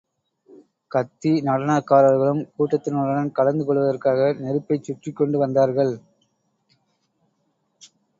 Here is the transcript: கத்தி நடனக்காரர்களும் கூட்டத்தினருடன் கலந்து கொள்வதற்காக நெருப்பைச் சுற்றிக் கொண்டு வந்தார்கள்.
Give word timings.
கத்தி 0.91 1.31
நடனக்காரர்களும் 1.41 2.41
கூட்டத்தினருடன் 2.55 3.29
கலந்து 3.31 3.65
கொள்வதற்காக 3.65 4.31
நெருப்பைச் 4.39 4.83
சுற்றிக் 4.83 5.15
கொண்டு 5.15 5.37
வந்தார்கள். 5.37 5.93